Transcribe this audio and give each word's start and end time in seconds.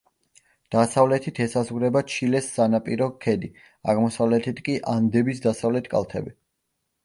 დასავლეთით 0.75 1.41
ესაზღვრება 1.45 2.03
ჩილეს 2.15 2.49
სანაპირო 2.57 3.11
ქედი, 3.27 3.53
აღმოსავლეთით 3.95 4.65
კი 4.71 4.81
ანდების 4.97 5.47
დასავლეთ 5.49 5.95
კალთები. 5.97 6.39